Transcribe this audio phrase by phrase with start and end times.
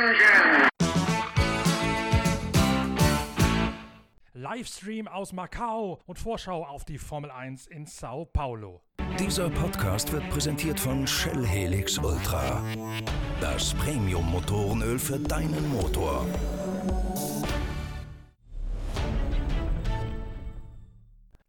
[0.00, 0.68] engine.
[4.32, 8.80] Livestream aus Macau und Vorschau auf die Formel 1 in Sao Paulo.
[9.18, 12.62] Dieser Podcast wird präsentiert von Shell Helix Ultra.
[13.40, 16.26] Das Premium-Motorenöl für deinen Motor.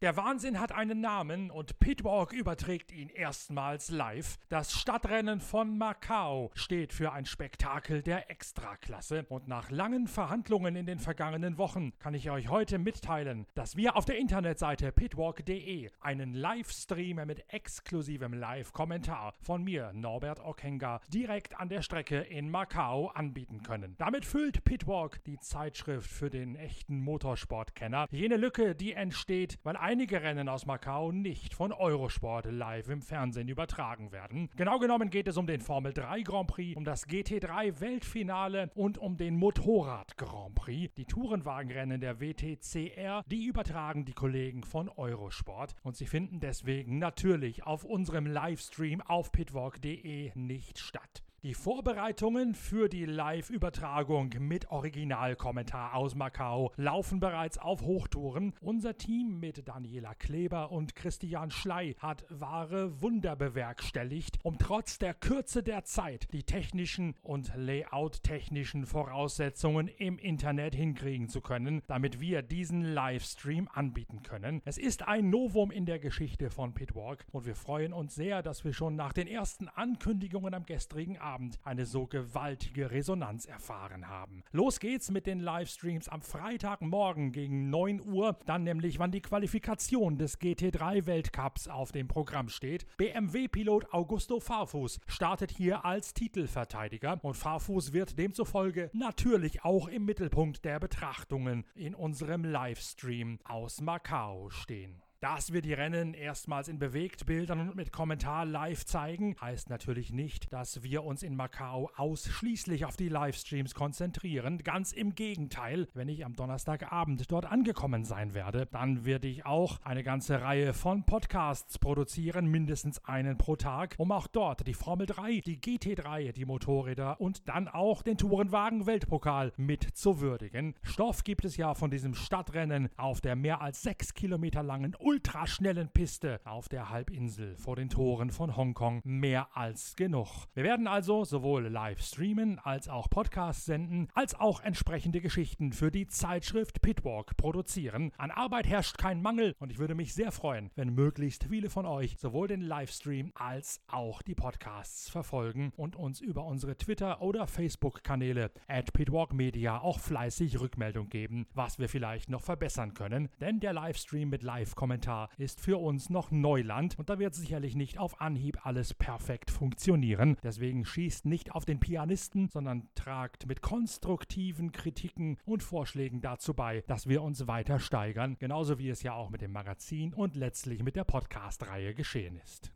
[0.02, 4.40] Der Wahnsinn hat einen Namen und Pitwalk überträgt ihn erstmals live.
[4.50, 10.88] Das Stadtrennen von Macau steht für ein Spektakel der Extraklasse und nach langen Verhandlungen in
[10.88, 16.34] den vergangenen Wochen kann ich euch heute mitteilen, dass wir auf der Internetseite pitwalk.de einen
[16.34, 23.62] Livestream mit exklusivem Live-Kommentar von mir, Norbert Okenga, direkt an der Strecke in Macau anbieten
[23.62, 23.94] können.
[24.00, 29.91] Damit füllt Pitwalk die Zeitschrift für den echten Motorsportkenner jene Lücke, die entsteht, weil ein
[29.92, 34.50] einige Rennen aus Macau nicht von Eurosport live im Fernsehen übertragen werden.
[34.56, 38.98] Genau genommen geht es um den Formel 3 Grand Prix, um das GT3 Weltfinale und
[38.98, 40.94] um den Motorrad Grand Prix.
[40.96, 47.66] Die Tourenwagenrennen der WTCR, die übertragen die Kollegen von Eurosport und sie finden deswegen natürlich
[47.66, 51.22] auf unserem Livestream auf pitwalk.de nicht statt.
[51.44, 58.54] Die Vorbereitungen für die Live-Übertragung mit Originalkommentar aus Macau laufen bereits auf Hochtouren.
[58.62, 65.16] Unser Team mit Daniela Kleber und Christian Schley hat wahre Wunder bewerkstelligt, um trotz der
[65.16, 72.44] Kürze der Zeit die technischen und Layout-technischen Voraussetzungen im Internet hinkriegen zu können, damit wir
[72.44, 74.62] diesen Livestream anbieten können.
[74.64, 78.64] Es ist ein Novum in der Geschichte von Pitwalk und wir freuen uns sehr, dass
[78.64, 84.10] wir schon nach den ersten Ankündigungen am gestrigen Abend Abend eine so gewaltige Resonanz erfahren
[84.10, 84.44] haben.
[84.52, 90.18] Los geht's mit den Livestreams am Freitagmorgen gegen 9 Uhr, dann nämlich wann die Qualifikation
[90.18, 92.86] des GT3 Weltcups auf dem Programm steht.
[92.98, 100.66] BMW-Pilot Augusto Farfus startet hier als Titelverteidiger und Farfus wird demzufolge natürlich auch im Mittelpunkt
[100.66, 105.02] der Betrachtungen in unserem Livestream aus Macau stehen.
[105.22, 110.52] Dass wir die Rennen erstmals in Bewegtbildern und mit Kommentar live zeigen, heißt natürlich nicht,
[110.52, 114.58] dass wir uns in Macau ausschließlich auf die Livestreams konzentrieren.
[114.64, 119.80] Ganz im Gegenteil, wenn ich am Donnerstagabend dort angekommen sein werde, dann werde ich auch
[119.84, 125.06] eine ganze Reihe von Podcasts produzieren, mindestens einen pro Tag, um auch dort die Formel
[125.06, 130.74] 3, die GT3, die Motorräder und dann auch den Tourenwagen Weltpokal mit zu würdigen.
[130.82, 135.90] Stoff gibt es ja von diesem Stadtrennen auf der mehr als sechs Kilometer langen ultraschnellen
[135.90, 140.48] Piste auf der Halbinsel vor den Toren von Hongkong mehr als genug.
[140.54, 145.92] Wir werden also sowohl live streamen als auch Podcasts senden, als auch entsprechende Geschichten für
[145.92, 148.14] die Zeitschrift Pitwalk produzieren.
[148.18, 151.86] An Arbeit herrscht kein Mangel und ich würde mich sehr freuen, wenn möglichst viele von
[151.86, 157.48] euch sowohl den Livestream als auch die Podcasts verfolgen und uns über unsere Twitter- oder
[157.48, 163.60] Facebook-Kanäle at Pitwalk Media auch fleißig Rückmeldung geben, was wir vielleicht noch verbessern können, denn
[163.60, 167.98] der Livestream mit Live-Kommentaren Kommentar ist für uns noch Neuland und da wird sicherlich nicht
[167.98, 170.38] auf Anhieb alles perfekt funktionieren.
[170.44, 176.84] Deswegen schießt nicht auf den Pianisten, sondern tragt mit konstruktiven Kritiken und Vorschlägen dazu bei,
[176.86, 180.84] dass wir uns weiter steigern, genauso wie es ja auch mit dem Magazin und letztlich
[180.84, 182.72] mit der Podcast-Reihe geschehen ist.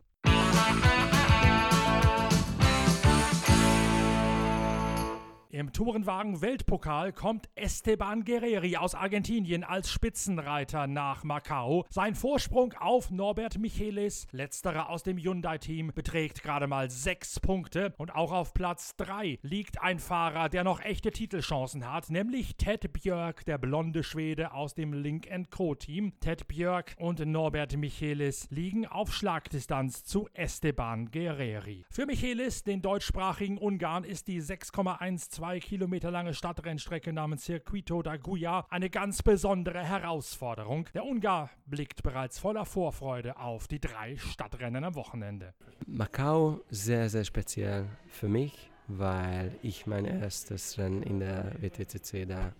[5.50, 11.86] Im Tourenwagen-Weltpokal kommt Esteban Guerreri aus Argentinien als Spitzenreiter nach Macau.
[11.88, 17.94] Sein Vorsprung auf Norbert Michelis, letzterer aus dem Hyundai-Team, beträgt gerade mal sechs Punkte.
[17.96, 22.92] Und auch auf Platz 3 liegt ein Fahrer, der noch echte Titelchancen hat, nämlich Ted
[22.92, 26.18] Björk, der blonde Schwede aus dem Link Co-Team.
[26.18, 31.84] Ted Björk und Norbert Michelis liegen auf Schlagdistanz zu Esteban Guerreri.
[31.88, 38.16] Für Michelis, den deutschsprachigen Ungarn, ist die 6,12 zwei Kilometer lange Stadtrennstrecke namens Circuito da
[38.16, 40.88] Guia eine ganz besondere Herausforderung.
[40.94, 45.52] Der Ungar blickt bereits voller Vorfreude auf die drei Stadtrennen am Wochenende.
[45.86, 52.54] Macau sehr, sehr speziell für mich, weil ich mein erstes Rennen in der WTCC da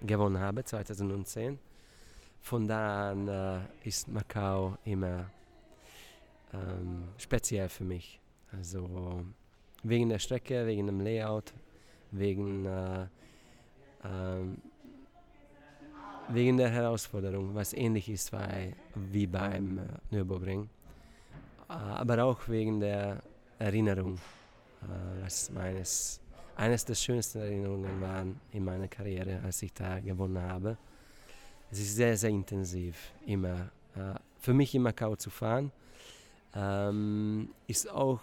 [0.00, 1.58] gewonnen habe, 2010.
[2.40, 5.30] Von da an äh, ist Macau immer
[6.54, 8.18] ähm, speziell für mich.
[8.50, 9.26] Also
[9.82, 11.52] wegen der Strecke, wegen dem Layout,
[12.18, 13.02] wegen, äh,
[14.02, 14.44] äh,
[16.28, 20.68] wegen der Herausforderung, was ähnlich ist bei, wie beim äh, Nürburgring,
[21.68, 23.22] äh, aber auch wegen der
[23.58, 24.14] Erinnerung,
[24.82, 26.20] äh, was meines,
[26.56, 30.76] eines der schönsten Erinnerungen war in meiner Karriere, als ich da gewonnen habe.
[31.70, 33.70] Es ist sehr, sehr intensiv, immer.
[33.96, 35.72] Äh, für mich in Macau zu fahren,
[36.54, 38.20] ähm, ist auch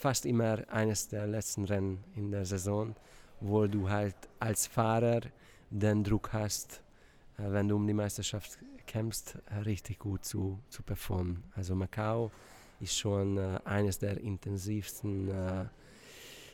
[0.00, 2.96] fast immer eines der letzten Rennen in der Saison,
[3.40, 5.20] wo du halt als Fahrer
[5.68, 6.82] den Druck hast,
[7.36, 9.36] äh, wenn du um die Meisterschaft kämpfst,
[9.66, 11.42] richtig gut zu, zu performen.
[11.54, 12.30] Also Macau
[12.80, 15.66] ist schon äh, eines der intensivsten äh,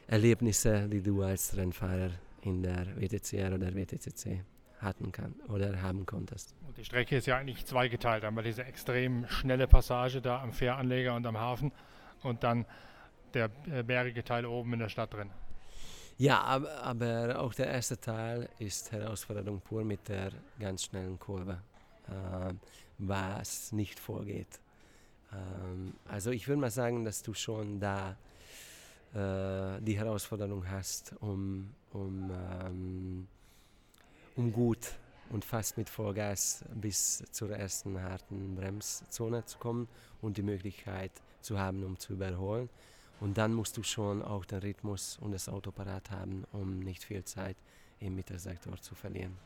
[0.09, 2.11] Erlebnisse, die du als Rennfahrer
[2.43, 4.43] in der WTCR oder WTCC
[4.81, 6.57] hatten kann oder haben konntest.
[6.67, 8.25] Und die Strecke ist ja eigentlich zweigeteilt.
[8.25, 11.71] Einmal diese extrem schnelle Passage da am Fähranleger und am Hafen
[12.23, 12.67] und dann
[13.37, 15.31] der äh, bergige Teil oben in der Stadt drin.
[16.19, 21.61] Ja, aber, aber auch der erste Teil ist Herausforderung pur mit der ganz schnellen Kurve,
[22.09, 22.55] äh,
[22.99, 24.61] was nicht vorgeht.
[25.33, 28.17] Ähm, also ich würde mal sagen, dass du schon da
[29.13, 32.31] äh, die Herausforderung hast, um, um,
[32.65, 33.29] ähm,
[34.37, 34.95] um gut
[35.29, 39.87] und fast mit Vollgas bis zur ersten harten Bremszone zu kommen
[40.23, 41.13] und die Möglichkeit
[41.43, 42.71] zu haben, um zu überholen.
[43.21, 47.05] Und dann musst du schon auch den Rhythmus und das Auto parat haben, um nicht
[47.05, 47.57] viel Zeit
[47.99, 49.37] im Mittelsektor zu verlieren.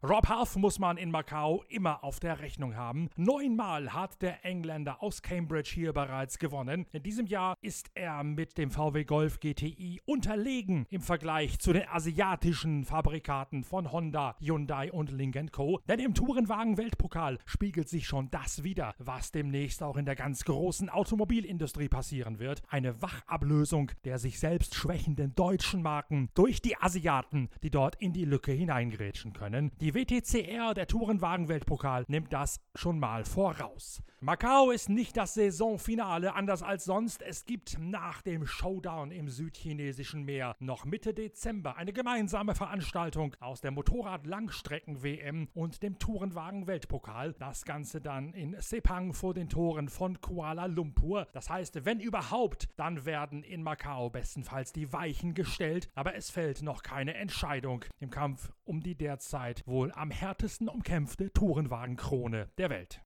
[0.00, 3.10] Rob Half muss man in Macau immer auf der Rechnung haben.
[3.16, 6.86] Neunmal hat der Engländer aus Cambridge hier bereits gewonnen.
[6.92, 11.88] In diesem Jahr ist er mit dem VW Golf GTI unterlegen im Vergleich zu den
[11.88, 15.80] asiatischen Fabrikaten von Honda, Hyundai und Link Co.
[15.88, 20.90] Denn im Tourenwagen-Weltpokal spiegelt sich schon das wieder, was demnächst auch in der ganz großen
[20.90, 22.62] Automobilindustrie passieren wird.
[22.68, 28.24] Eine Wachablösung der sich selbst schwächenden deutschen Marken durch die Asiaten, die dort in die
[28.24, 29.72] Lücke hineingrätschen können.
[29.80, 34.02] Die die WTCR, der Tourenwagen-Weltpokal, nimmt das schon mal voraus.
[34.20, 37.22] Macau ist nicht das Saisonfinale, anders als sonst.
[37.22, 43.60] Es gibt nach dem Showdown im südchinesischen Meer noch Mitte Dezember eine gemeinsame Veranstaltung aus
[43.60, 47.34] der Motorrad-Langstrecken-WM und dem Tourenwagen-Weltpokal.
[47.38, 51.28] Das Ganze dann in Sepang vor den Toren von Kuala Lumpur.
[51.32, 56.60] Das heißt, wenn überhaupt, dann werden in Macau bestenfalls die Weichen gestellt, aber es fällt
[56.62, 62.68] noch keine Entscheidung im Kampf um die derzeit wohl wohl am härtesten umkämpfte Tourenwagenkrone der
[62.68, 63.00] Welt.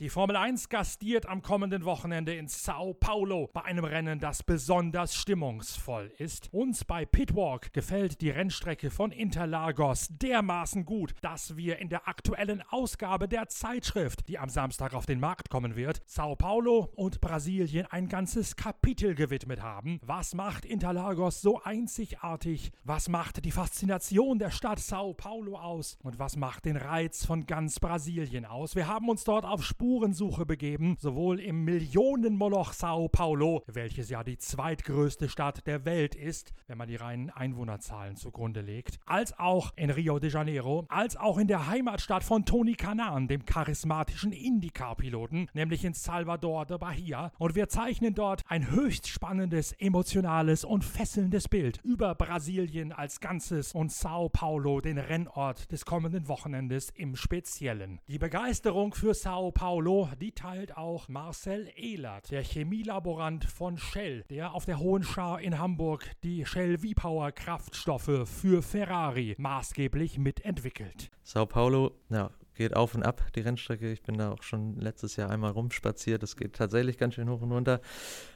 [0.00, 5.16] Die Formel 1 gastiert am kommenden Wochenende in Sao Paulo bei einem Rennen, das besonders
[5.16, 6.54] stimmungsvoll ist.
[6.54, 12.62] Uns bei Pitwalk gefällt die Rennstrecke von Interlagos dermaßen gut, dass wir in der aktuellen
[12.70, 17.86] Ausgabe der Zeitschrift, die am Samstag auf den Markt kommen wird, Sao Paulo und Brasilien
[17.86, 19.98] ein ganzes Kapitel gewidmet haben.
[20.04, 22.70] Was macht Interlagos so einzigartig?
[22.84, 25.98] Was macht die Faszination der Stadt Sao Paulo aus?
[26.04, 28.76] Und was macht den Reiz von ganz Brasilien aus?
[28.76, 34.22] Wir haben uns dort auf Spur Spurensuche begeben, sowohl im Millionenmoloch Sao Paulo, welches ja
[34.22, 39.72] die zweitgrößte Stadt der Welt ist, wenn man die reinen Einwohnerzahlen zugrunde legt, als auch
[39.76, 45.48] in Rio de Janeiro, als auch in der Heimatstadt von Tony Canan, dem charismatischen IndyCar-Piloten,
[45.54, 47.32] nämlich in Salvador de Bahia.
[47.38, 53.72] Und wir zeichnen dort ein höchst spannendes, emotionales und fesselndes Bild über Brasilien als Ganzes
[53.72, 58.00] und Sao Paulo, den Rennort des kommenden Wochenendes im Speziellen.
[58.06, 64.24] Die Begeisterung für Sao Paulo Paulo, die teilt auch Marcel Ehlert, der Chemielaborant von Shell,
[64.28, 71.12] der auf der Hohen Schar in Hamburg die Shell V-Power Kraftstoffe für Ferrari maßgeblich mitentwickelt.
[71.22, 73.92] Sao Paulo, ja, geht auf und ab, die Rennstrecke.
[73.92, 76.24] Ich bin da auch schon letztes Jahr einmal rumspaziert.
[76.24, 77.80] Das geht tatsächlich ganz schön hoch und runter.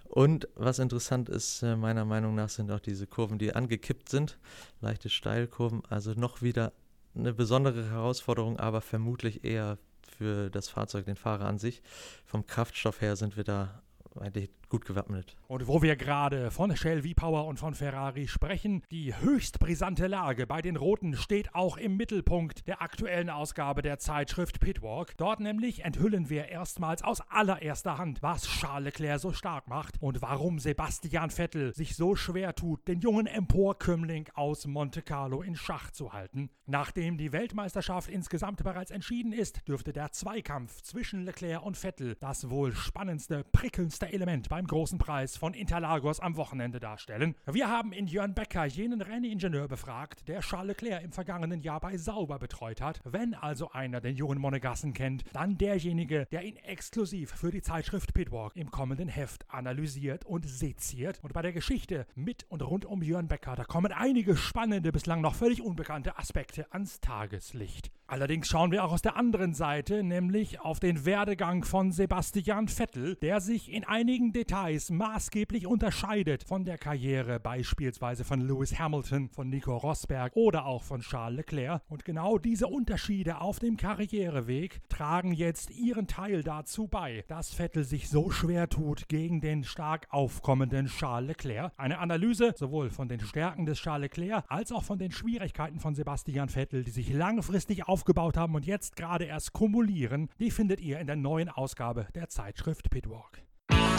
[0.04, 4.38] Und was interessant ist, äh, meiner Meinung nach, sind auch diese Kurven, die angekippt sind.
[4.80, 5.82] Leichte Steilkurven.
[5.88, 6.72] Also noch wieder
[7.16, 9.78] eine besondere Herausforderung, aber vermutlich eher
[10.22, 11.82] für das Fahrzeug, den Fahrer an sich.
[12.24, 13.82] Vom Kraftstoff her sind wir da
[14.20, 15.36] eigentlich gut gewappnet.
[15.48, 20.46] Und wo wir gerade von Shell V-Power und von Ferrari sprechen, die höchst brisante Lage
[20.46, 25.14] bei den Roten steht auch im Mittelpunkt der aktuellen Ausgabe der Zeitschrift Pitwalk.
[25.18, 30.22] Dort nämlich enthüllen wir erstmals aus allererster Hand, was Charles Leclerc so stark macht und
[30.22, 35.90] warum Sebastian Vettel sich so schwer tut, den jungen Emporkömmling aus Monte Carlo in Schach
[35.90, 36.48] zu halten.
[36.64, 42.48] Nachdem die Weltmeisterschaft insgesamt bereits entschieden ist, dürfte der Zweikampf zwischen Leclerc und Vettel das
[42.48, 47.34] wohl spannendste, prickelndste Element beim großen Preis von Interlagos am Wochenende darstellen.
[47.50, 51.96] Wir haben in Jörn Becker jenen Renningenieur befragt, der Charles Leclerc im vergangenen Jahr bei
[51.96, 53.00] Sauber betreut hat.
[53.04, 58.14] Wenn also einer den jungen Monegassen kennt, dann derjenige, der ihn exklusiv für die Zeitschrift
[58.14, 61.18] Pitwalk im kommenden Heft analysiert und seziert.
[61.22, 65.20] Und bei der Geschichte mit und rund um Jörn Becker, da kommen einige spannende, bislang
[65.20, 67.90] noch völlig unbekannte Aspekte ans Tageslicht.
[68.12, 73.16] Allerdings schauen wir auch aus der anderen Seite, nämlich auf den Werdegang von Sebastian Vettel,
[73.16, 79.48] der sich in einigen Details maßgeblich unterscheidet von der Karriere beispielsweise von Lewis Hamilton, von
[79.48, 81.80] Nico Rosberg oder auch von Charles Leclerc.
[81.88, 87.84] Und genau diese Unterschiede auf dem Karriereweg tragen jetzt ihren Teil dazu bei, dass Vettel
[87.84, 91.72] sich so schwer tut gegen den stark aufkommenden Charles Leclerc.
[91.78, 95.94] Eine Analyse sowohl von den Stärken des Charles Leclerc als auch von den Schwierigkeiten von
[95.94, 101.00] Sebastian Vettel, die sich langfristig aufgebaut haben und jetzt gerade erst kumulieren, die findet ihr
[101.00, 103.42] in der neuen Ausgabe der Zeitschrift Pitwalk.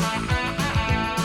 [0.04, 1.23] Thank you.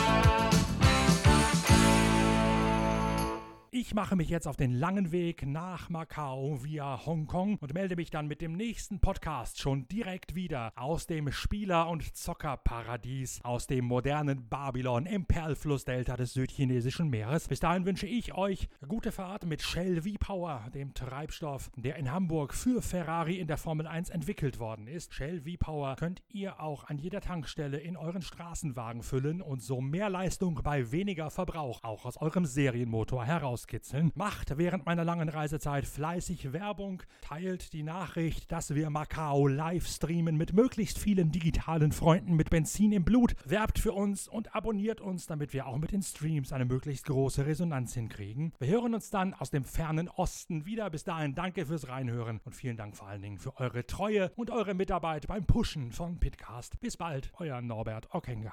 [3.80, 8.10] Ich mache mich jetzt auf den langen Weg nach Macau via Hongkong und melde mich
[8.10, 13.84] dann mit dem nächsten Podcast schon direkt wieder aus dem Spieler- und Zockerparadies, aus dem
[13.84, 17.46] modernen Babylon im Perlflussdelta des südchinesischen Meeres.
[17.46, 22.54] Bis dahin wünsche ich euch gute Fahrt mit Shell V-Power, dem Treibstoff, der in Hamburg
[22.54, 25.14] für Ferrari in der Formel 1 entwickelt worden ist.
[25.14, 30.10] Shell V-Power könnt ihr auch an jeder Tankstelle in euren Straßenwagen füllen und so mehr
[30.10, 34.12] Leistung bei weniger Verbrauch auch aus eurem Serienmotor heraus rauskitzeln.
[34.14, 40.36] Macht während meiner langen Reisezeit fleißig Werbung, teilt die Nachricht, dass wir Macau live streamen
[40.36, 43.34] mit möglichst vielen digitalen Freunden mit Benzin im Blut.
[43.44, 47.46] Werbt für uns und abonniert uns, damit wir auch mit den Streams eine möglichst große
[47.46, 48.52] Resonanz hinkriegen.
[48.58, 50.90] Wir hören uns dann aus dem fernen Osten wieder.
[50.90, 54.50] Bis dahin danke fürs Reinhören und vielen Dank vor allen Dingen für eure Treue und
[54.50, 56.80] eure Mitarbeit beim Pushen von Pitcast.
[56.80, 58.52] Bis bald, euer Norbert Ockenger.